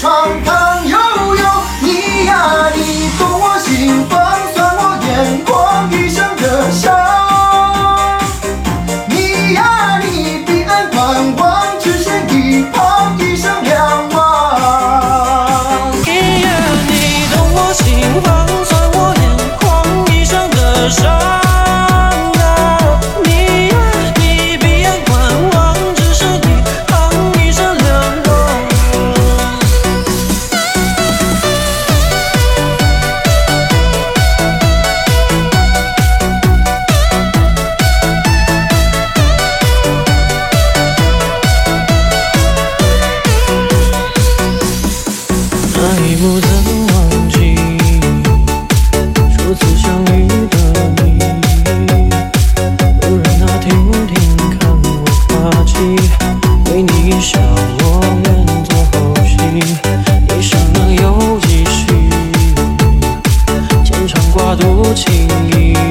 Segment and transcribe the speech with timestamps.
[0.00, 0.69] 闯荡
[64.56, 65.89] 多情意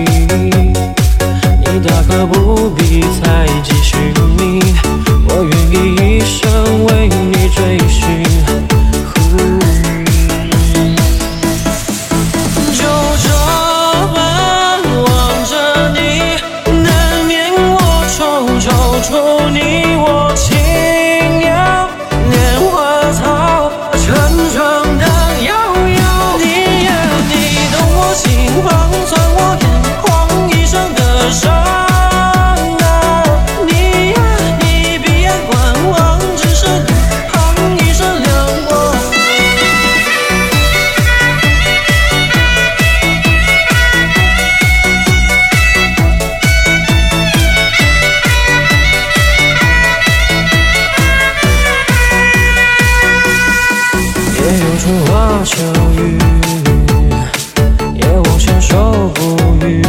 [54.90, 55.62] 春花秋
[56.02, 56.18] 雨
[57.94, 59.84] 也无相守不渝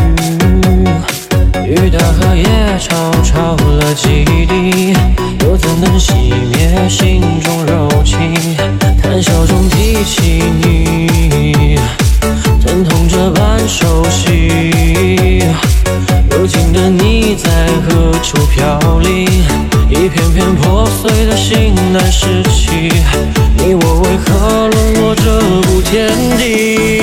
[1.64, 2.44] 雨打荷叶
[2.78, 4.92] 吵吵了几滴
[5.42, 6.12] 又怎能熄
[6.50, 8.34] 灭心中柔情
[9.02, 11.78] 谈笑中提起你
[12.62, 15.42] 疼痛这般熟悉
[16.30, 17.48] 如今的你在
[17.88, 19.24] 何处飘零
[19.88, 22.92] 一片片破碎的心难拾起
[23.56, 24.79] 你我为何沦
[25.14, 26.99] 这步天地。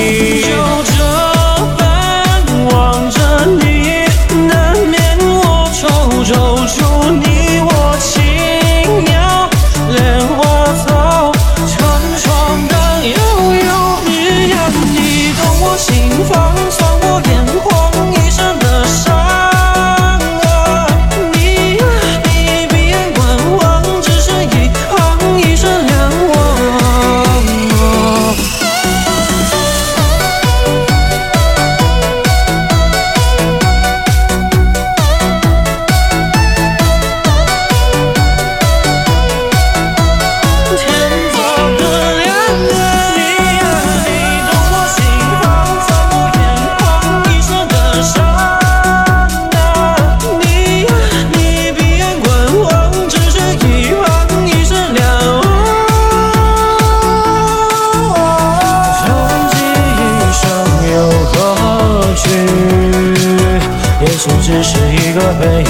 [65.38, 65.67] baby